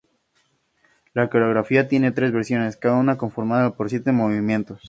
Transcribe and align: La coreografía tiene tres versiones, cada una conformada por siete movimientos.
La 1.13 1.29
coreografía 1.29 1.87
tiene 1.87 2.11
tres 2.11 2.31
versiones, 2.31 2.75
cada 2.75 2.95
una 2.97 3.19
conformada 3.19 3.75
por 3.75 3.87
siete 3.87 4.11
movimientos. 4.11 4.79